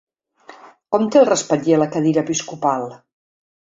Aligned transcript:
Com 0.95 1.05
té 1.17 1.21
el 1.23 1.29
respatller 1.31 1.79
la 1.85 1.91
cadira 1.95 2.27
episcopal? 2.27 2.93